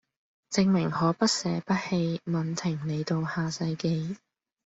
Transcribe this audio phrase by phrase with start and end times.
[0.49, 4.17] 證明可不捨不棄吻停你到下世紀